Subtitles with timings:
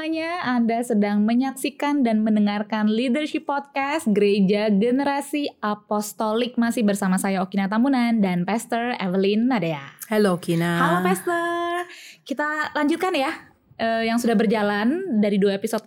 [0.00, 8.24] Anda sedang menyaksikan dan mendengarkan Leadership Podcast Gereja Generasi Apostolik masih bersama saya Okina Tamunan
[8.24, 10.00] dan Pastor Evelyn Nadea.
[10.08, 10.80] Halo Kina.
[10.80, 11.84] Halo Pastor.
[12.24, 13.28] Kita lanjutkan ya
[13.76, 15.84] uh, yang sudah berjalan dari dua episode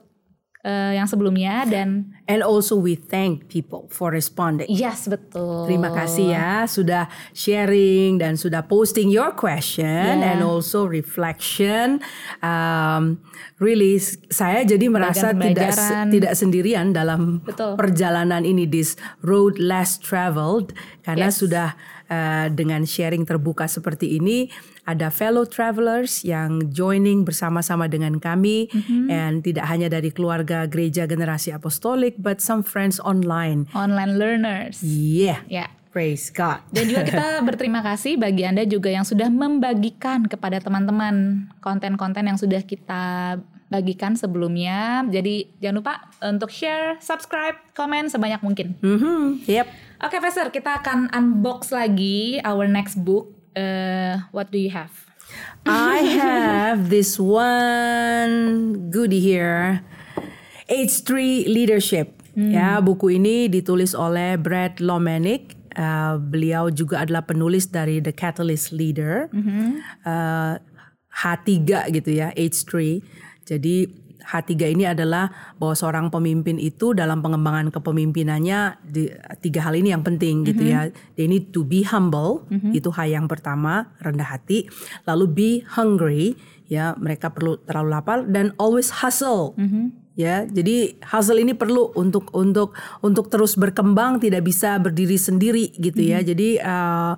[0.63, 4.65] uh, yang sebelumnya dan and also we thank people for responding.
[4.71, 5.67] Yes, betul.
[5.67, 10.33] Terima kasih ya sudah sharing dan sudah posting your question yeah.
[10.33, 11.99] and also reflection.
[12.39, 13.21] Um,
[13.59, 13.99] really
[14.31, 15.75] saya jadi merasa tidak
[16.09, 17.75] tidak sendirian dalam betul.
[17.75, 20.71] perjalanan ini this road less traveled
[21.03, 21.39] karena yes.
[21.43, 21.75] sudah
[22.07, 24.47] uh, dengan sharing terbuka seperti ini
[24.83, 29.07] ada fellow travelers yang joining bersama-sama dengan kami mm-hmm.
[29.07, 35.43] and tidak hanya dari keluarga gereja generasi apostolik but some friends online online learners yeah
[35.47, 36.57] yeah Praise God.
[36.73, 42.33] Dan juga kita berterima kasih bagi Anda juga yang sudah membagikan kepada teman-teman konten-konten yang
[42.33, 43.37] sudah kita
[43.69, 45.05] bagikan sebelumnya.
[45.05, 45.93] Jadi jangan lupa
[46.25, 48.73] untuk share, subscribe, komen sebanyak mungkin.
[48.81, 49.45] Mm-hmm.
[49.45, 49.67] Yep.
[50.01, 54.91] Oke, okay, Pastor, kita akan unbox lagi our next book uh, what do you have?
[55.65, 59.81] I have this one goodie here.
[60.69, 62.19] H3 Leadership.
[62.33, 62.49] Hmm.
[62.49, 65.55] Ya, buku ini ditulis oleh Brad Lomenick.
[65.73, 69.29] Uh, beliau juga adalah penulis dari The Catalyst Leader.
[69.33, 69.69] Mm-hmm.
[70.05, 70.53] Uh,
[71.13, 73.01] H3 gitu ya, H3.
[73.45, 73.89] Jadi
[74.23, 75.29] H3 ini adalah
[75.59, 79.11] bahwa seorang pemimpin itu dalam pengembangan kepemimpinannya di,
[79.43, 80.89] tiga hal ini yang penting gitu mm -hmm.
[80.89, 81.13] ya.
[81.19, 82.71] They need to be humble, mm -hmm.
[82.73, 84.71] itu hal yang pertama, rendah hati.
[85.03, 86.39] Lalu be hungry,
[86.71, 89.53] ya mereka perlu terlalu lapar dan always hustle.
[89.59, 89.85] Mm -hmm.
[90.13, 96.05] Ya, jadi hustle ini perlu untuk untuk untuk terus berkembang, tidak bisa berdiri sendiri gitu
[96.05, 96.21] ya.
[96.21, 96.29] Mm -hmm.
[96.29, 97.13] Jadi uh,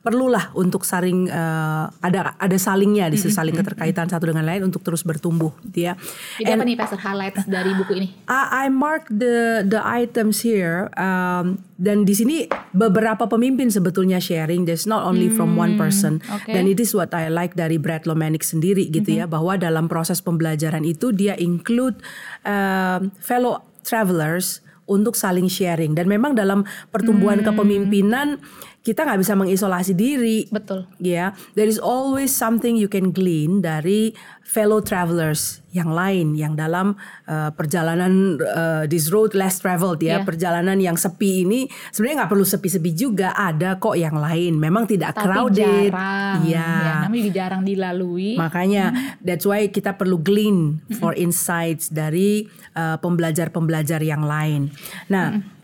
[0.00, 5.04] perlulah untuk saling uh, ada ada salingnya di saling keterkaitan satu dengan lain untuk terus
[5.04, 5.94] bertumbuh gitu ya.
[6.40, 8.08] Jadi apa nih pastor highlights dari buku ini?
[8.24, 14.64] I, I mark the the items here um, dan di sini beberapa pemimpin sebetulnya sharing
[14.64, 16.56] there's not only hmm, from one hmm, person okay.
[16.56, 19.28] dan it is what I like dari Brad Lomenick sendiri gitu mm -hmm.
[19.28, 22.00] ya bahwa dalam proses pembelajaran itu dia include
[22.48, 27.46] uh, fellow travelers untuk saling sharing dan memang dalam pertumbuhan hmm.
[27.46, 28.42] kepemimpinan
[28.80, 30.48] kita nggak bisa mengisolasi diri.
[30.48, 30.88] Betul.
[30.96, 31.28] Ya, yeah.
[31.52, 36.98] there is always something you can glean dari fellow travelers yang lain yang dalam
[37.30, 40.20] uh, perjalanan uh, this road less traveled ya, yeah.
[40.24, 44.56] perjalanan yang sepi ini sebenarnya nggak perlu sepi-sepi juga, ada kok yang lain.
[44.56, 45.92] Memang tidak Tapi crowded.
[45.92, 46.38] Jarang.
[46.48, 46.68] Ya.
[46.72, 48.40] ya, namanya jarang dilalui.
[48.40, 49.22] Makanya hmm.
[49.22, 54.72] that's why kita perlu glean for insights dari uh, pembelajar-pembelajar yang lain.
[55.12, 55.59] Nah, hmm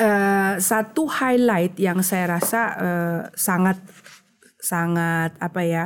[0.00, 3.76] uh, satu highlight yang saya rasa uh, sangat
[4.60, 5.84] sangat apa ya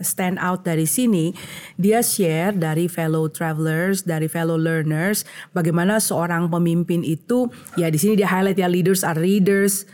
[0.00, 1.36] stand out dari sini
[1.76, 8.16] dia share dari fellow travelers dari fellow learners bagaimana seorang pemimpin itu ya di sini
[8.16, 9.84] dia highlight ya leaders are readers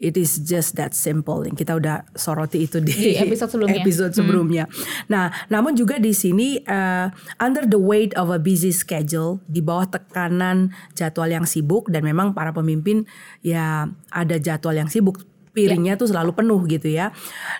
[0.00, 1.44] It is just that simple.
[1.44, 3.84] Yang kita udah soroti itu di, di episode sebelumnya.
[3.84, 4.64] Episode sebelumnya.
[4.64, 5.12] Hmm.
[5.12, 9.92] Nah, namun juga di sini uh, under the weight of a busy schedule, di bawah
[9.92, 13.04] tekanan jadwal yang sibuk dan memang para pemimpin
[13.44, 16.00] ya ada jadwal yang sibuk piringnya yeah.
[16.00, 17.10] tuh selalu penuh gitu ya.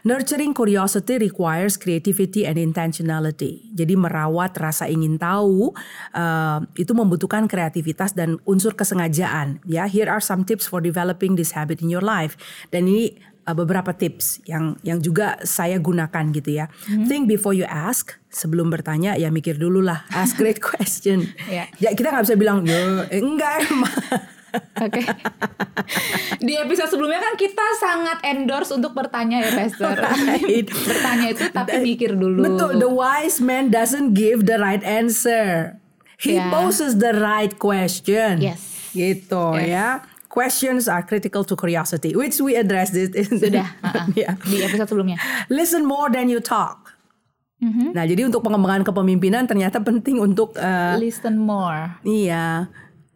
[0.07, 3.67] Nurturing curiosity requires creativity and intentionality.
[3.75, 5.75] Jadi merawat rasa ingin tahu
[6.15, 9.63] uh, itu membutuhkan kreativitas dan unsur kesengajaan.
[9.67, 12.39] Ya, here are some tips for developing this habit in your life.
[12.71, 13.19] Dan ini
[13.51, 16.67] uh, beberapa tips yang yang juga saya gunakan gitu ya.
[16.69, 17.07] Mm-hmm.
[17.11, 18.17] Think before you ask.
[18.31, 20.07] Sebelum bertanya ya mikir dulu lah.
[20.15, 21.35] Ask great question.
[21.51, 21.67] yeah.
[21.83, 23.91] Ya kita nggak bisa bilang ya enggak emang.
[24.81, 25.03] Oke.
[25.03, 25.07] Okay.
[26.47, 29.95] Di episode sebelumnya kan kita sangat endorse untuk bertanya ya, Pastor.
[30.11, 30.67] Right.
[30.91, 32.45] bertanya itu tapi mikir dulu.
[32.45, 35.77] Betul, the wise man doesn't give the right answer.
[36.21, 36.53] He yeah.
[36.53, 38.41] poses the right question.
[38.43, 38.93] Yes.
[38.93, 39.69] Gitu yes.
[39.71, 39.87] ya.
[40.31, 44.05] Questions are critical to curiosity, which we addressed it in Sudah, uh -uh.
[44.15, 44.39] yeah.
[44.47, 45.19] di episode sebelumnya.
[45.51, 46.95] Listen more than you talk.
[47.61, 47.93] Mm-hmm.
[47.93, 51.99] Nah, jadi untuk pengembangan kepemimpinan ternyata penting untuk uh, listen more.
[52.07, 52.71] Iya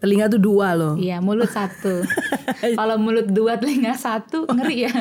[0.04, 1.00] Telinga tuh dua loh.
[1.00, 2.04] Iya, mulut satu.
[2.78, 4.92] Kalau mulut dua, telinga satu, ngeri ya.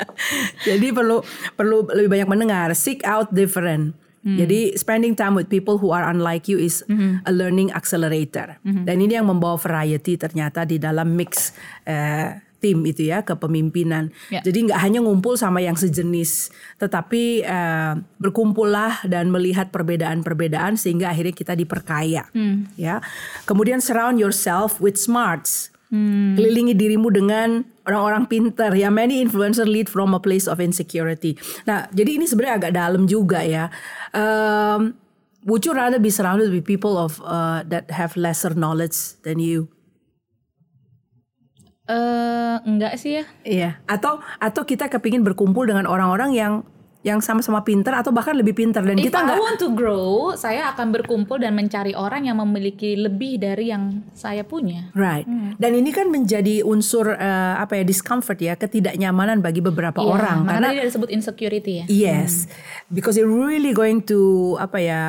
[0.72, 1.20] Jadi perlu
[1.52, 2.72] perlu lebih banyak mendengar.
[2.72, 3.92] Seek out different.
[4.24, 4.40] Hmm.
[4.40, 7.20] Jadi spending time with people who are unlike you is hmm.
[7.28, 8.56] a learning accelerator.
[8.64, 8.88] Hmm.
[8.88, 11.52] Dan ini yang membawa variety ternyata di dalam mix
[11.84, 14.10] uh, tim itu ya kepemimpinan.
[14.30, 14.42] Ya.
[14.42, 21.34] Jadi nggak hanya ngumpul sama yang sejenis, tetapi uh, berkumpullah dan melihat perbedaan-perbedaan sehingga akhirnya
[21.34, 22.26] kita diperkaya.
[22.34, 22.70] Hmm.
[22.74, 23.02] Ya.
[23.46, 25.70] Kemudian surround yourself with smarts.
[25.88, 26.36] Hmm.
[26.36, 28.92] Kelilingi dirimu dengan orang-orang pintar ya.
[28.92, 31.40] Many influencer lead from a place of insecurity.
[31.64, 33.72] Nah, jadi ini sebenarnya agak dalam juga ya.
[34.12, 35.00] Um,
[35.48, 39.72] would you rather be surrounded with people of uh, that have lesser knowledge than you?
[41.88, 43.24] Eh enggak sih ya.
[43.42, 43.70] Iya.
[43.88, 46.54] Atau atau kita kepingin berkumpul dengan orang-orang yang
[47.06, 50.34] yang sama-sama pinter atau bahkan lebih pinter dan If kita I nggak want to grow,
[50.34, 54.90] saya akan berkumpul dan mencari orang yang memiliki lebih dari yang saya punya.
[54.98, 55.22] Right.
[55.56, 60.38] Dan ini kan menjadi unsur eh, apa ya discomfort ya, ketidaknyamanan bagi beberapa Iya, orang
[60.50, 61.84] karena tadi dia disebut insecurity ya.
[61.86, 62.50] yes,
[62.90, 65.00] because it really going to apa ya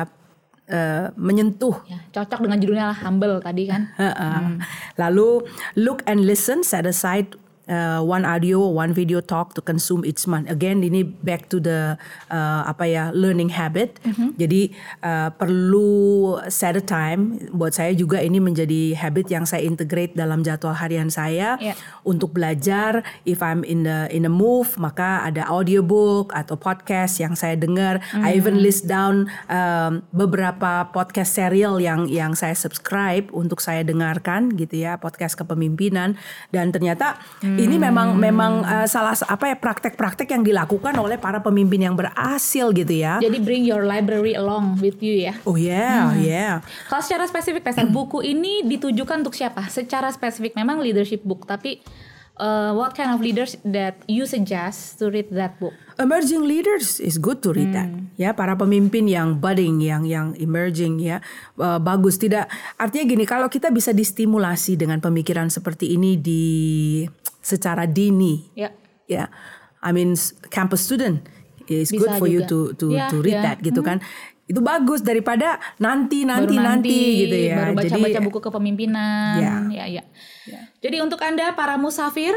[0.70, 3.90] eh, menyentuh Ya, cocok dengan judulnya lah humble tadi kan.
[3.98, 4.62] Heeh.
[4.96, 5.44] Lalu
[5.74, 7.34] look and listen set aside
[7.70, 10.50] uh, one audio one video talk to consume each month.
[10.50, 11.94] Again ini back to the
[12.28, 14.02] uh, apa ya learning habit.
[14.36, 20.18] Jadi uh, perlu set a time buat saya juga ini menjadi habit yang saya integrate
[20.18, 21.76] dalam jadwal harian saya Yeah.
[22.08, 23.04] untuk belajar.
[23.28, 28.00] If I'm in the in a move maka ada audiobook atau podcast yang saya dengar.
[28.16, 34.56] I even list down um, beberapa podcast serial yang yang saya subscribe untuk saya dengarkan
[34.56, 36.16] gitu ya podcast kepemimpinan
[36.50, 37.20] dan ternyata
[37.66, 42.72] ini memang memang uh, salah apa ya praktek-praktek yang dilakukan oleh para pemimpin yang berhasil
[42.72, 43.20] gitu ya.
[43.20, 45.36] Jadi bring your library along with you ya.
[45.44, 46.64] Oh yeah, yeah.
[46.88, 49.68] Kalau secara spesifik Pastor, buku ini ditujukan untuk siapa?
[49.68, 51.82] Secara spesifik memang leadership book, tapi
[52.40, 55.76] uh, what kind of leaders that you suggest to read that book?
[56.00, 57.92] Emerging leaders is good to read that.
[58.16, 61.20] Ya, para pemimpin yang budding, yang yang emerging ya,
[61.60, 62.16] uh, bagus.
[62.16, 62.48] Tidak
[62.80, 67.04] artinya gini, kalau kita bisa distimulasi dengan pemikiran seperti ini di
[67.40, 68.70] secara dini, Ya.
[69.04, 69.26] ya,
[69.78, 70.12] I mean
[70.46, 71.24] campus student
[71.66, 72.74] is Bisa good for you juga.
[72.74, 73.42] to to Ya, to read ya.
[73.46, 73.98] that gitu kan.
[74.44, 77.56] Itu bagus daripada nanti nanti baru nanti, gitu ya.
[77.56, 79.38] baru baca-baca Jadi buku kepemimpinan.
[79.38, 79.54] Ya.
[79.70, 80.02] Ya,
[80.42, 80.60] ya.
[80.78, 82.34] Jadi untuk Anda para musafir,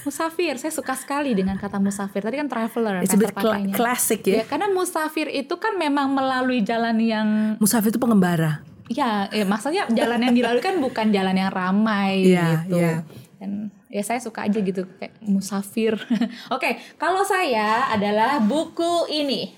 [0.00, 2.22] musafir, saya suka sekali dengan kata musafir.
[2.22, 3.74] Tadi kan traveler, it's a bit Pastor cla- pakainya.
[3.74, 4.44] classic Ya, ya.
[4.46, 7.28] karena musafir itu kan memang melalui jalan yang
[7.58, 8.62] Musafir itu pengembara.
[8.86, 12.78] ya, ya maksudnya jalan yang dilalui kan bukan jalan yang ramai Iya, gitu.
[12.78, 13.02] iya.
[13.36, 15.94] Dan ya saya suka aja gitu kayak musafir.
[16.54, 19.54] Oke, kalau saya adalah buku ini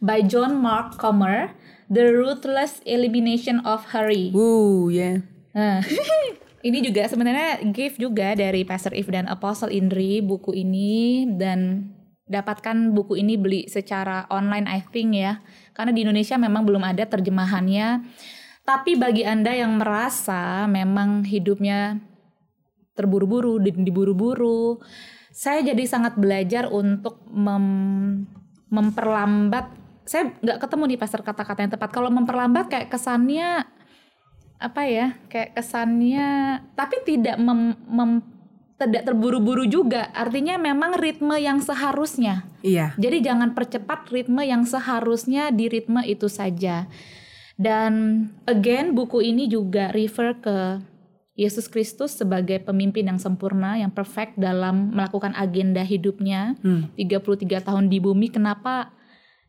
[0.00, 1.52] by John Mark Comer,
[1.92, 4.32] The Ruthless Elimination of Hurry.
[4.32, 5.20] Woo, ya.
[5.52, 5.84] Nah,
[6.66, 11.92] ini juga sebenarnya gift juga dari Pastor If dan Apostle Indri buku ini dan
[12.30, 15.42] dapatkan buku ini beli secara online I think ya.
[15.76, 18.06] Karena di Indonesia memang belum ada terjemahannya.
[18.64, 21.98] Tapi bagi Anda yang merasa memang hidupnya
[23.00, 24.78] terburu-buru, di- diburu-buru,
[25.32, 28.28] saya jadi sangat belajar untuk mem-
[28.68, 29.72] memperlambat.
[30.04, 31.90] Saya nggak ketemu nih pastor kata-kata yang tepat.
[31.90, 33.64] Kalau memperlambat kayak kesannya
[34.60, 38.28] apa ya kayak kesannya tapi tidak mem, mem-
[38.76, 42.92] tidak terburu-buru juga artinya memang ritme yang seharusnya Iya.
[43.00, 46.84] jadi jangan percepat ritme yang seharusnya di ritme itu saja
[47.56, 50.84] dan again buku ini juga refer ke
[51.38, 56.58] Yesus Kristus sebagai pemimpin yang sempurna yang perfect dalam melakukan agenda hidupnya
[56.98, 58.28] 33 tahun di bumi.
[58.34, 58.92] Kenapa?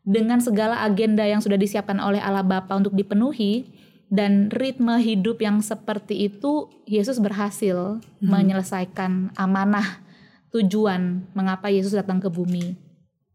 [0.02, 3.70] Dengan segala agenda yang sudah disiapkan oleh Allah Bapa untuk dipenuhi
[4.12, 10.02] dan ritme hidup yang seperti itu Yesus berhasil menyelesaikan amanah
[10.52, 12.76] tujuan mengapa Yesus datang ke bumi.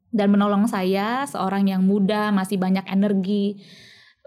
[0.07, 3.59] Dan menolong saya seorang yang muda masih banyak energi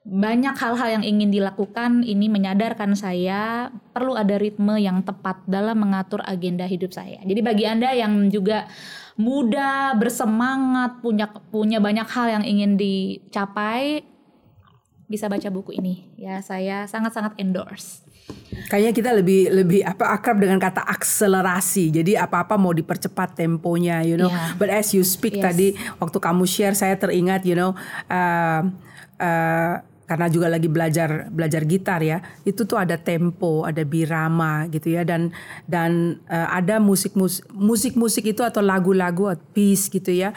[0.00, 6.25] banyak hal-hal yang ingin dilakukan ini menyadarkan saya perlu ada ritme yang tepat dalam mengatur
[6.25, 7.21] agenda hidup saya.
[7.21, 8.64] Jadi bagi Anda yang juga
[9.21, 14.09] muda, bersemangat, punya punya banyak hal yang ingin dicapai
[15.04, 16.09] bisa baca buku ini.
[16.16, 18.00] Ya, saya sangat-sangat endorse.
[18.71, 21.90] Kayaknya kita lebih lebih apa akrab dengan kata akselerasi.
[21.90, 24.30] Jadi apa-apa mau dipercepat temponya, you know.
[24.30, 24.54] Yeah.
[24.54, 25.45] But as you speak Yes.
[25.50, 27.75] tadi waktu kamu share saya teringat, you know,
[28.07, 28.62] uh,
[29.19, 29.75] uh,
[30.11, 32.19] karena juga lagi belajar belajar gitar ya.
[32.43, 35.31] Itu tuh ada tempo, ada birama gitu ya dan
[35.71, 37.14] dan uh, ada musik
[37.55, 40.35] musik musik itu atau lagu-lagu piece gitu ya.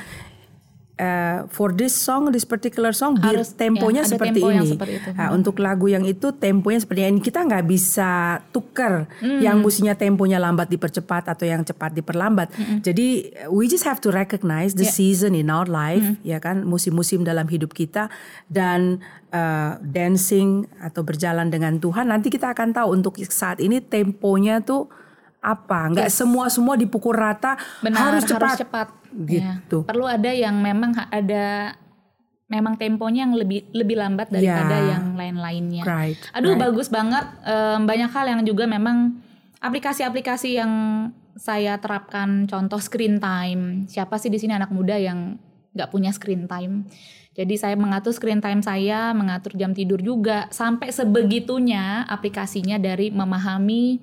[0.94, 4.78] Uh, for this song, this particular song, Harus, temponya ya, seperti tempo ini.
[4.78, 5.10] seperti itu.
[5.18, 9.42] Nah, untuk lagu yang itu temponya seperti ini kita nggak bisa tuker Hmm.
[9.42, 12.54] yang mestinya temponya lambat dipercepat atau yang cepat diperlambat.
[12.86, 14.94] Jadi we just have to recognize the Ya.
[14.94, 16.22] season in our life Hmm.
[16.22, 18.14] ya kan musim-musim dalam hidup kita
[18.46, 19.02] dan
[19.34, 24.94] uh, dancing atau berjalan dengan Tuhan nanti kita akan tahu untuk saat ini temponya tuh
[25.44, 28.88] apa nggak semua semua dipukul rata Benar, harus cepat, cepat.
[29.28, 29.84] gitu.
[29.84, 31.76] Ya, Perlu ada yang memang ada
[32.48, 34.96] memang temponya yang lebih lebih lambat daripada Ya.
[34.96, 35.84] yang lain-lainnya.
[35.84, 36.64] Right, Aduh right.
[36.64, 37.26] bagus banget.
[37.44, 39.20] Em, banyak hal yang juga memang
[39.60, 40.72] aplikasi-aplikasi yang
[41.34, 42.46] saya terapkan.
[42.46, 43.90] Contoh screen time.
[43.90, 45.36] Siapa sih di sini anak muda yang
[45.74, 46.86] nggak punya screen time.
[47.34, 53.98] Jadi saya mengatur screen time saya, mengatur jam tidur juga, sampai sebegitunya aplikasinya dari memahami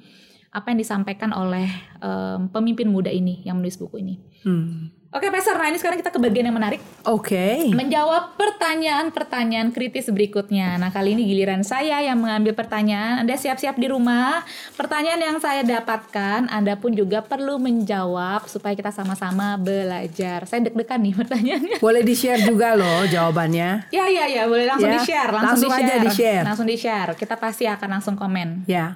[0.51, 4.15] apa yang disampaikan oleh em, pemimpin muda ini yang menulis buku ini.
[4.43, 4.91] Hmm.
[5.11, 5.59] Oke, Pastor.
[5.59, 6.79] Nah, ini sekarang kita ke bagian yang menarik.
[7.03, 7.67] Oke.
[7.75, 10.79] Menjawab pertanyaan-pertanyaan kritis berikutnya.
[10.79, 13.19] Nah, kali ini giliran saya yang mengambil pertanyaan.
[13.19, 14.47] Anda siap-siap di rumah.
[14.75, 20.47] Pertanyaan yang saya dapatkan, Anda pun juga perlu menjawab supaya kita sama-sama belajar.
[20.47, 21.77] Saya deg-degan nih pertanyaannya.
[21.83, 23.91] Boleh di-share juga loh jawabannya.
[23.91, 24.47] Ya, ya, ya.
[24.47, 25.31] Boleh langsung Ya, di-share.
[25.31, 26.07] Langsung, langsung aja di-share.
[26.07, 26.45] di-share.
[26.47, 27.11] Langsung di-share.
[27.19, 28.63] Kita pasti akan langsung komen.
[28.71, 28.95] Ya.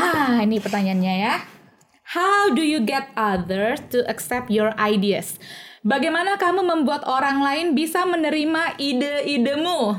[0.00, 1.34] Ah, ini pertanyaannya ya.
[2.10, 5.38] How do you get others to accept your ideas?
[5.80, 9.96] Bagaimana kamu membuat orang lain bisa menerima ide-idemu?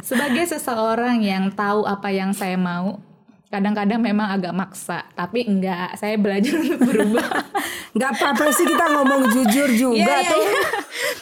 [0.00, 2.98] Sebagai seseorang yang tahu apa yang saya mau,
[3.46, 7.28] kadang-kadang memang agak maksa, tapi enggak, saya belajar untuk berubah.
[7.94, 10.42] Nggak apa-apa sih kita ngomong jujur juga Iya, iya, tuh.
[10.42, 10.60] iya.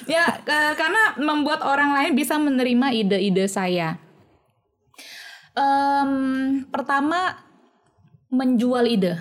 [0.09, 4.01] ya, ke- karena membuat orang lain bisa menerima ide-ide saya.
[5.59, 6.13] Em,
[6.71, 7.43] pertama,
[8.31, 9.19] menjual ide.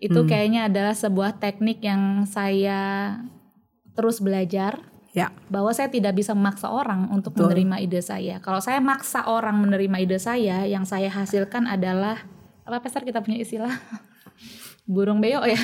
[0.00, 3.12] Itu kayaknya adalah sebuah teknik yang saya
[3.92, 4.80] terus belajar
[5.14, 5.30] Ya.
[5.46, 8.42] bahwa saya tidak bisa memaksa orang untuk menerima ide saya.
[8.42, 12.26] Kalau saya maksa orang menerima ide saya, yang saya hasilkan adalah
[12.66, 13.70] apa Pastor kita punya istilah
[14.90, 15.54] burung beo ya.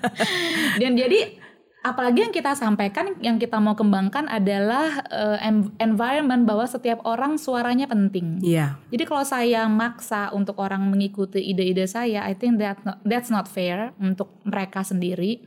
[0.80, 1.36] Dan jadi
[1.80, 5.00] apalagi yang kita sampaikan, yang kita mau kembangkan adalah
[5.40, 8.40] em- environment bahwa setiap orang suaranya penting.
[8.44, 8.76] Iya.
[8.92, 13.48] Jadi kalau saya maksa untuk orang mengikuti ide-ide saya, I think that not- that's not
[13.48, 15.44] fair untuk mereka sendiri.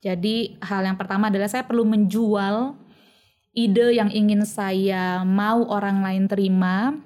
[0.00, 2.72] Jadi hal yang pertama adalah saya perlu menjual
[3.52, 6.96] ide yang ingin saya mau orang lain terima,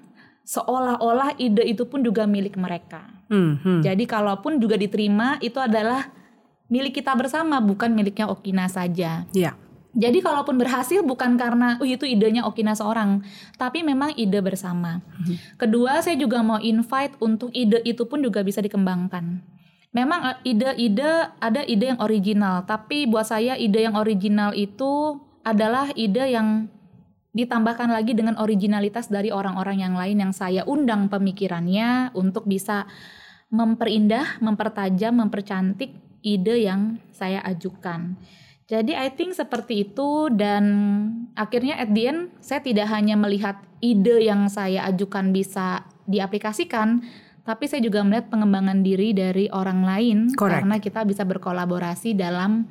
[0.44, 3.02] seolah-olah ide itu pun juga milik mereka.
[3.32, 3.80] Hmm, hmm.
[3.82, 6.06] Jadi kalaupun juga diterima, itu adalah
[6.74, 9.22] milik kita bersama, bukan miliknya Okina saja.
[9.30, 9.54] Ya.
[9.94, 13.22] Jadi kalaupun berhasil bukan karena oh itu idenya Okina seorang,
[13.54, 14.98] tapi memang ide bersama.
[15.54, 19.38] Kedua, saya juga mau invite untuk ide itu pun juga bisa dikembangkan.
[19.94, 25.94] Memang eh, ide-ide ada ide yang original, tapi buat saya ide yang original itu adalah
[25.94, 26.66] ide yang
[27.30, 32.90] ditambahkan lagi dengan originalitas dari orang-orang yang lain yang saya undang pemikirannya untuk bisa
[33.54, 38.16] memperindah, mempertajam, mempercantik ide yang saya ajukan.
[38.64, 40.64] Jadi I think seperti itu dan
[41.36, 47.04] akhirnya at the end saya tidak hanya melihat ide yang saya ajukan bisa diaplikasikan,
[47.44, 50.64] tapi saya juga melihat pengembangan diri dari orang lain Correct.
[50.64, 52.64] karena kita bisa berkolaborasi dalam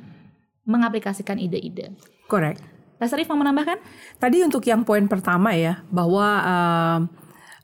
[0.65, 1.93] mengaplikasikan ide-ide.
[2.25, 2.65] Correct.
[2.98, 3.77] Pastor Rif mau menambahkan?
[4.17, 7.00] Tadi untuk yang poin pertama ya, bahwa um,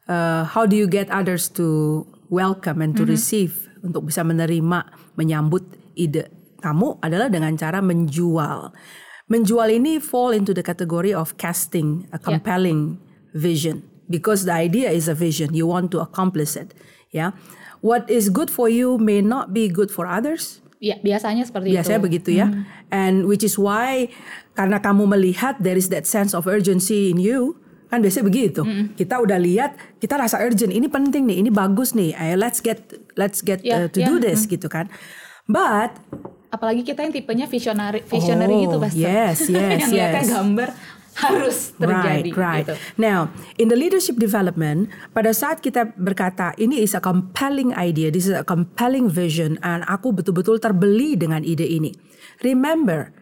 [0.05, 5.78] uh, how do you get others to welcome and to receive untuk bisa menerima, menyambut
[5.99, 6.31] ide
[6.63, 8.71] kamu adalah dengan cara menjual.
[9.29, 12.97] Menjual ini fall into the category of casting a compelling
[13.37, 15.53] vision because the idea is a vision.
[15.53, 16.73] You want to accomplish it.
[17.13, 17.37] Ya,
[17.85, 20.61] what is good for you may not be good for others.
[20.79, 22.07] Ya, biasanya seperti Biasanya itu.
[22.07, 22.47] begitu ya.
[22.89, 24.09] And which is why
[24.55, 27.59] karena kamu melihat there is that sense of urgency in you,
[27.91, 28.61] kan biasanya begitu.
[28.95, 32.15] Kita udah lihat, kita rasa urgent, ini penting nih, ini bagus nih.
[32.15, 34.87] Ayo let's get let's get Ya, uh, to ya, do this gitu kan.
[35.49, 35.97] But
[36.49, 39.05] Apalagi kita yang tipenya visionary, visionary Oh, gitu, Pastor.
[39.05, 40.25] yes, yes, yang yes.
[40.33, 40.69] gambar
[41.19, 42.65] harus terjadi Right, right.
[42.65, 42.73] gitu.
[42.97, 43.29] Now,
[43.61, 48.33] in the leadership development, pada saat kita berkata ini is a compelling idea, this is
[48.33, 51.93] a compelling vision, and aku betul-betul terbeli dengan ide ini.
[52.41, 53.13] Remember,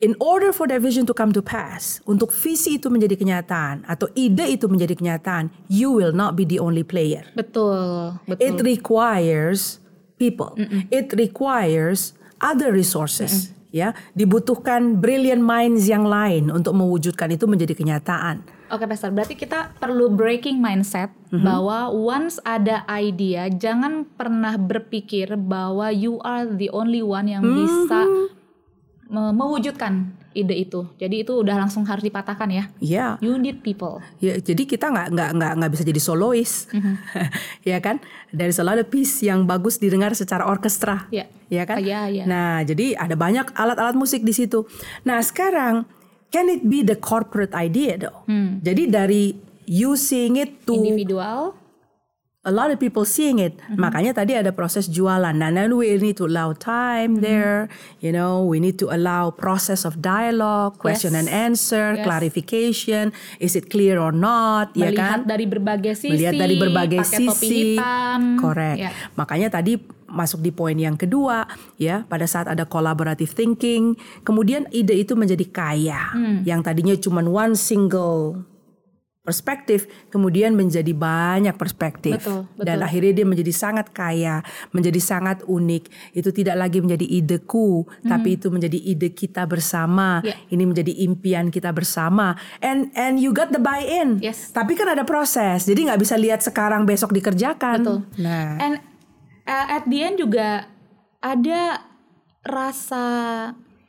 [0.00, 4.08] in order for that vision to come to pass, untuk visi itu menjadi kenyataan atau
[4.16, 7.22] ide itu menjadi kenyataan, you will not be the only player.
[7.36, 8.40] Betul, betul.
[8.40, 9.79] It requires
[10.20, 10.52] people.
[10.92, 13.56] It requires other resources.
[13.70, 18.42] Ya, dibutuhkan brilliant minds yang lain untuk mewujudkan itu menjadi kenyataan.
[18.66, 19.14] Oke, Pastor.
[19.14, 21.38] Berarti kita perlu breaking mindset Mhm.
[21.46, 28.02] bahwa once ada idea, jangan pernah berpikir bahwa you are the only one yang bisa
[28.02, 28.10] Mhm.
[28.10, 28.39] me-
[29.10, 30.86] mewujudkan ide itu.
[30.94, 32.64] Jadi itu udah langsung harus dipatahkan ya.
[32.78, 33.98] Ya, You need people.
[34.22, 36.70] ya jadi kita nggak nggak nggak nggak bisa jadi solois,
[37.66, 37.98] ya kan?
[38.30, 41.26] There is a lot of piece yang bagus didengar secara orkestra, Ya.
[41.50, 41.82] ya kan?
[41.82, 42.24] Iya, iya.
[42.30, 44.70] Nah, jadi ada banyak alat-alat musik di situ.
[45.02, 45.82] Nah, sekarang
[46.30, 48.22] can it be the corporate idea dong?
[48.62, 49.34] Jadi dari
[49.66, 51.58] you seeing it to Individual.
[52.40, 53.60] A lot of people seeing it.
[53.60, 53.76] Mm-hmm.
[53.76, 55.36] Makanya tadi ada proses jualan.
[55.36, 57.24] Nah, then we need to allow time Mm-hmm.
[57.24, 57.68] there.
[58.00, 61.20] You know, we need to allow process of dialogue, question Yes.
[61.20, 62.04] and answer, Yes.
[62.04, 63.12] clarification.
[63.36, 64.72] Is it clear or not?
[64.72, 65.28] ya Melihat kan?
[65.28, 66.16] dari berbagai sisi.
[66.16, 67.56] Melihat dari berbagai pakai topi sisi.
[67.76, 68.20] hitam.
[68.40, 68.78] Correct.
[68.80, 68.90] Ya.
[69.20, 69.76] Makanya tadi
[70.10, 71.46] masuk di poin yang kedua
[71.78, 73.94] ya pada saat ada collaborative thinking
[74.26, 76.02] kemudian ide itu menjadi kaya
[76.42, 78.42] yang tadinya cuma one single
[79.30, 82.66] perspektif kemudian menjadi banyak perspektif Betul, betul.
[82.66, 84.42] dan akhirnya dia menjadi sangat kaya
[84.74, 85.84] menjadi sangat unik
[86.18, 90.34] itu tidak lagi menjadi ideku tapi itu menjadi ide kita bersama Ya.
[90.50, 94.50] ini menjadi impian kita bersama and and you got the buy in Yes.
[94.50, 97.98] tapi kan ada proses jadi nggak bisa lihat sekarang besok dikerjakan Betul.
[98.18, 98.82] nah And
[99.46, 100.66] uh, at the end juga
[101.20, 101.84] ada
[102.42, 103.04] rasa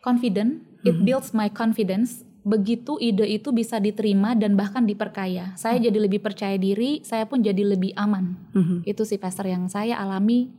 [0.01, 0.67] confident.
[0.81, 1.05] It Mm-hmm.
[1.05, 2.25] builds my confidence.
[2.41, 5.53] Begitu ide itu bisa diterima dan bahkan diperkaya.
[5.53, 5.88] Saya Mm-hmm.
[5.88, 8.33] jadi lebih percaya diri, saya pun jadi lebih aman.
[8.53, 8.77] Mhm.
[8.86, 10.50] Itu sih pastor yang saya alami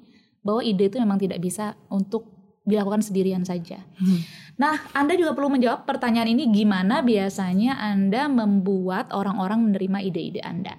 [0.46, 2.30] bahwa ide itu memang tidak bisa untuk
[2.62, 3.82] dilakukan sendirian saja.
[3.98, 4.20] Mm-hmm.
[4.62, 10.78] Nah, Anda juga perlu menjawab pertanyaan ini gimana biasanya Anda membuat orang-orang menerima ide-ide Anda.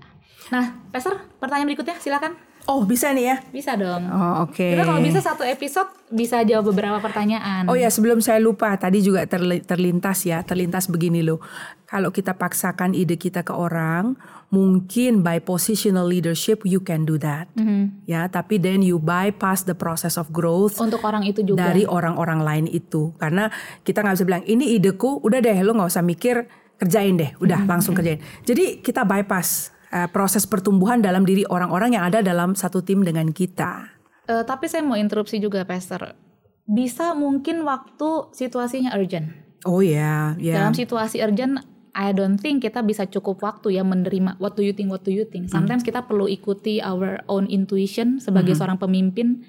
[0.51, 2.39] Nah, Pastor, pertanyaan berikutnya silakan.
[2.65, 4.03] Oh bisa nih ya Bisa dong.
[4.05, 7.65] oh oke Kita kalau bisa satu episode bisa jawab beberapa pertanyaan.
[7.65, 11.41] Oh ya sebelum saya lupa tadi juga terli- terlintas ya terlintas begini loh
[11.84, 14.15] kalau kita paksakan ide kita ke orang
[14.48, 18.05] mungkin by positional leadership you can do that Mhm.
[18.05, 21.67] ya tapi then you bypass the process of growth Untuk orang itu juga.
[21.67, 23.50] dari orang-orang lain itu karena
[23.82, 27.60] kita nggak bisa bilang ini ideku udah deh lo nggak usah mikir kerjain deh udah
[27.60, 27.70] Mm-hmm.
[27.70, 32.81] langsung kerjain jadi kita bypass uh, proses pertumbuhan dalam diri orang-orang yang ada dalam satu
[32.81, 36.15] tim dengan kita Eh, tapi saya mau interupsi juga, Pastor.
[36.63, 39.35] Bisa mungkin waktu situasinya urgent.
[39.63, 41.59] oh ya ya Dalam situasi urgent,
[41.95, 45.12] I don't think kita bisa cukup waktu ya menerima what do you think, what do
[45.12, 45.51] you think.
[45.51, 49.43] Sometimes kita perlu ikuti our own intuition sebagai seorang pemimpin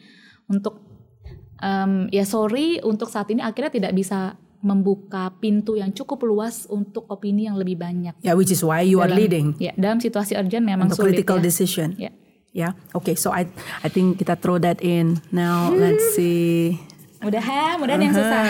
[0.47, 0.83] untuk
[1.63, 7.05] em, ya sorry untuk saat ini akhirnya tidak bisa membuka pintu yang cukup luas untuk
[7.07, 8.17] opini yang lebih banyak.
[8.19, 11.21] ya which is why you are Dalam- leading Ya, dalam situasi urgent memang untuk sulit
[11.21, 11.45] critical ya.
[11.45, 11.89] decision.
[11.95, 12.11] Ya.
[12.51, 12.73] Yeah.
[12.91, 13.13] Okay.
[13.13, 13.51] So I
[13.83, 15.69] I think kita throw that in now.
[15.69, 16.79] Let's see.
[17.19, 18.45] Mudahan, mudahan yang susah.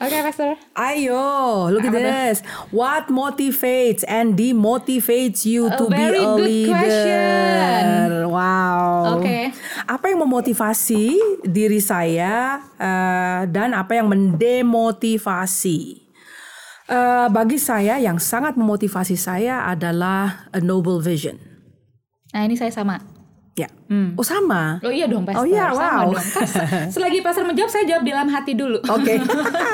[0.00, 0.56] Oke, Pastor.
[0.80, 2.40] Ayo, look at this.
[2.72, 6.72] What motivates and demotivates you A to be a good leader?
[6.72, 8.32] question.
[8.32, 9.20] Wow.
[9.20, 9.52] Oke.
[9.84, 15.80] Apa yang memotivasi diri saya eh, dan apa yang mendemotivasi?
[16.88, 21.36] Eh, bagi saya yang sangat memotivasi saya adalah a noble vision.
[22.32, 23.19] Nah, ini saya sama.
[23.58, 23.66] Ya.
[24.16, 24.78] Oh sama.
[24.80, 25.42] Oh iya dong, Pastor.
[25.42, 26.14] Oh iya, Sama wow.
[26.14, 26.22] dong.
[26.22, 28.78] Kan se- selagi Pastor menjawab, saya jawab dalam hati dulu.
[28.86, 29.18] Oke.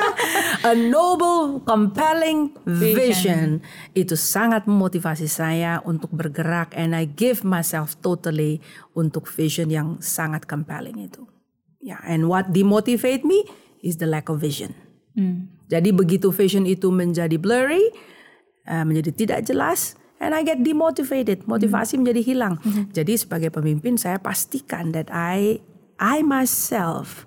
[0.67, 3.61] A noble, compelling vision.
[3.93, 8.59] itu sangat memotivasi saya untuk bergerak and I give myself totally
[8.91, 11.23] untuk vision yang sangat compelling itu.
[11.79, 13.45] Ya, and what demotivate me
[13.79, 14.73] is the lack of vision.
[15.13, 15.53] Hmm.
[15.69, 17.93] Jadi begitu vision itu menjadi blurry,
[18.65, 22.59] eh, menjadi tidak jelas, and I get demotivated, motivasi menjadi hilang.
[22.93, 25.61] Jadi sebagai pemimpin saya pastikan that I
[25.97, 27.25] I myself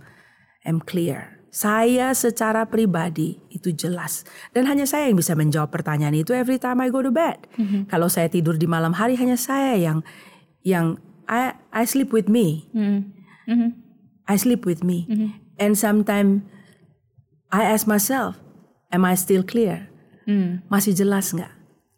[0.63, 1.41] am clear.
[1.51, 4.23] Saya secara pribadi itu jelas
[4.55, 7.51] dan hanya saya yang bisa menjawab pertanyaan itu every time I go to bed.
[7.91, 10.07] Kalau saya tidur di malam hari hanya saya yang
[10.63, 12.71] yang I I sleep with me.
[12.71, 13.11] Hmm.
[13.51, 13.69] Mhm.
[14.31, 15.11] I sleep with me.
[15.59, 16.47] And sometimes
[17.51, 18.39] I ask myself,
[18.95, 19.91] am I still clear?
[20.31, 20.63] Hmm.
[20.71, 21.51] Masih jelas nggak?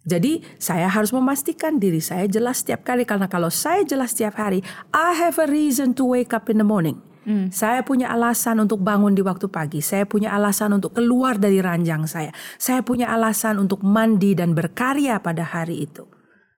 [0.03, 4.61] Jadi saya harus memastikan diri saya jelas setiap kali karena kalau saya jelas setiap hari,
[4.91, 6.99] I have a reason to wake up in the morning.
[7.55, 9.79] Saya punya alasan untuk bangun di waktu pagi.
[9.79, 12.35] Saya punya alasan untuk keluar dari ranjang saya.
[12.59, 16.03] Saya punya alasan untuk mandi dan berkarya pada hari itu.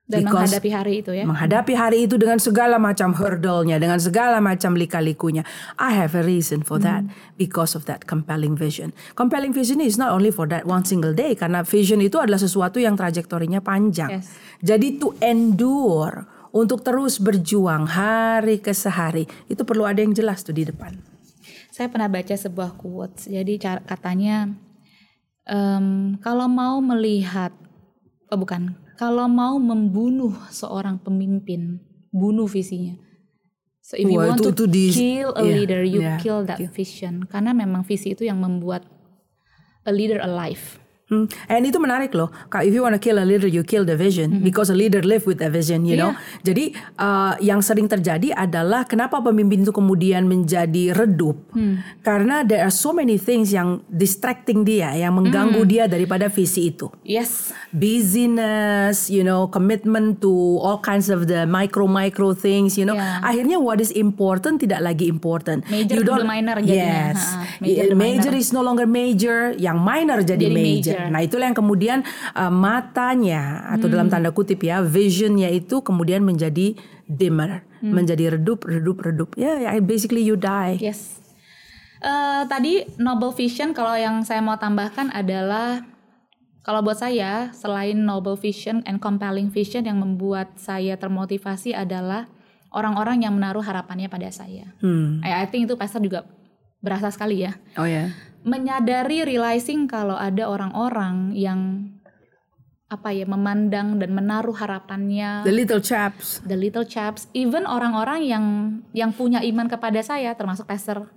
[0.05, 1.25] Dan Because- menghadapi hari itu ya.
[1.25, 5.41] Menghadapi hari itu dengan segala macam hurdle-nya, dengan segala macam lika-likunya.
[5.81, 7.09] I have a reason for that
[7.41, 8.93] because of that compelling vision.
[9.17, 12.77] Compelling vision is not only for that one single day karena vision itu adalah sesuatu
[12.77, 14.21] yang trajektorinya panjang.
[14.21, 14.29] Yes.
[14.61, 20.53] Jadi to endure untuk terus berjuang hari ke sehari itu perlu ada yang jelas tuh
[20.53, 20.93] di depan.
[21.73, 23.25] Saya pernah baca sebuah quotes.
[23.25, 24.53] Jadi katanya
[25.49, 27.49] em, kalau mau melihat
[28.29, 31.79] oh bukan, kalau mau membunuh seorang pemimpin,
[32.09, 32.95] bunuh visinya.
[33.85, 36.17] So if you Wah, want itu- to itu di- kill a iya, leader, you iya.
[36.17, 37.27] kill that vision.
[37.29, 38.87] Karena memang visi itu yang membuat
[39.85, 40.81] a leader alive.
[41.05, 41.29] Hmm.
[41.45, 42.33] And itu menarik loh.
[42.65, 45.29] If you want to kill a leader, you kill the vision because a leader live
[45.29, 46.17] with a vision, you know.
[46.41, 51.37] Jadi uh, yang sering terjadi adalah kenapa pemimpin itu kemudian menjadi redup?
[52.01, 56.89] Karena there are so many things yang distracting dia, yang mengganggu dia daripada visi itu.
[57.05, 57.53] Yes.
[57.69, 62.97] Busyness, you know, commitment to all kinds of the micro micro things, you know.
[62.97, 63.21] Yeah.
[63.21, 65.69] Akhirnya what is important tidak lagi important.
[65.69, 67.13] Major You don't- the minor jadinya.
[67.13, 67.21] Yes.
[67.21, 68.41] Ha, major major minor.
[68.41, 70.63] is no longer major, yang minor jadi, Jadi major.
[70.65, 70.94] major.
[71.11, 71.99] Nah, itulah yang kemudian
[72.33, 77.63] uh, matanya atau dalam tanda kutip ya, visionnya itu kemudian menjadi dimmer.
[77.85, 79.29] menjadi redup, redup, redup.
[79.37, 80.81] Ya, yeah, basically you die.
[80.81, 81.21] Yes.
[82.01, 85.85] Uh, tadi noble vision kalau yang saya mau tambahkan adalah
[86.65, 92.25] kalau buat saya selain noble vision and compelling vision yang membuat saya termotivasi adalah
[92.73, 94.73] orang-orang yang menaruh harapannya pada saya.
[94.81, 95.21] Hmm.
[95.21, 96.25] I, I think itu pastor juga
[96.81, 97.53] berasa sekali ya.
[97.77, 98.09] Oh ya.
[98.09, 98.34] Yeah.
[98.45, 101.89] Menyadari realizing kalau ada orang-orang yang
[102.85, 108.45] apa ya memandang dan menaruh harapannya the little chaps the little chaps even orang-orang yang
[108.93, 111.09] yang punya iman kepada saya termasuk pastor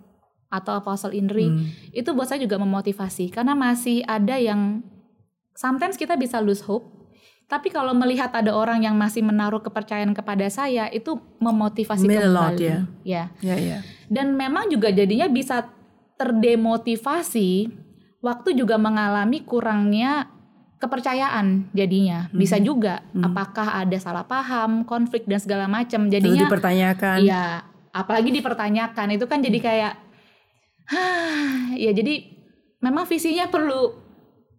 [0.49, 1.93] atau apostle Indri hmm.
[1.93, 4.81] itu buat saya juga memotivasi karena masih ada yang
[5.53, 6.89] sometimes kita bisa lose hope
[7.49, 12.33] tapi kalau melihat ada orang yang masih menaruh kepercayaan kepada saya itu memotivasi Mean kembali
[12.33, 12.81] lot, yeah.
[13.05, 13.81] ya yeah, yeah.
[14.09, 15.69] dan memang juga jadinya bisa
[16.19, 17.71] terdemotivasi
[18.19, 20.27] waktu juga mengalami kurangnya
[20.79, 22.39] kepercayaan jadinya hmm.
[22.39, 23.23] bisa juga hmm.
[23.31, 27.47] apakah ada salah paham konflik dan segala macam jadinya Lalu dipertanyakan iya
[27.91, 29.95] apalagi dipertanyakan itu kan jadi kayak
[30.89, 32.31] Hah, ya jadi
[32.81, 33.93] memang visinya perlu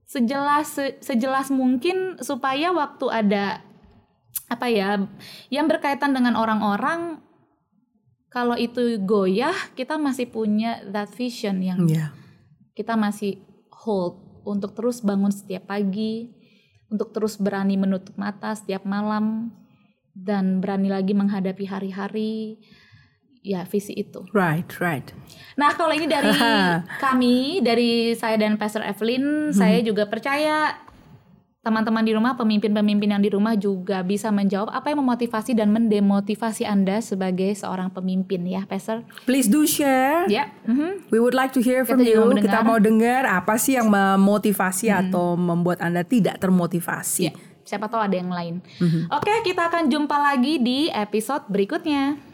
[0.10, 3.62] sejelas se, sejelas mungkin supaya waktu ada
[4.50, 5.06] apa ya
[5.54, 7.22] yang berkaitan dengan orang-orang
[8.30, 12.14] kalau itu goyah kita masih punya that vision yang yeah.
[12.78, 13.42] kita masih
[13.74, 16.34] hold untuk terus bangun setiap pagi,
[16.90, 19.54] untuk terus berani menutup mata setiap malam
[20.14, 22.60] dan berani lagi menghadapi hari-hari
[23.40, 24.26] ya visi itu.
[24.36, 25.06] Right, right.
[25.56, 26.34] Nah, kalau ini dari
[27.06, 29.56] kami, dari saya dan Pastor Evelyn, hmm.
[29.56, 30.76] saya juga percaya
[31.60, 36.64] teman-teman di rumah, pemimpin-pemimpin yang di rumah juga bisa menjawab apa yang memotivasi dan mendemotivasi
[36.64, 39.04] Anda sebagai seorang pemimpin ya, Pastor.
[39.28, 40.24] Please do share.
[40.32, 40.48] Ya.
[40.48, 40.48] Yeah.
[40.72, 40.92] Mm-hmm.
[41.12, 42.22] We would like to hear from Kita you.
[42.40, 45.00] Kita mau dengar apa sih yang memotivasi hmm.
[45.12, 47.28] atau membuat Anda tidak termotivasi.
[47.28, 47.36] Yeah.
[47.68, 48.64] Siapa tahu ada yang lain.
[48.80, 49.04] Mm-hmm.
[49.14, 52.29] Oke, kita akan jumpa lagi di episode berikutnya.